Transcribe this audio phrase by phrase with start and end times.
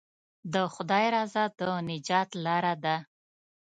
[0.53, 2.97] د خدای رضا د نجات لاره ده.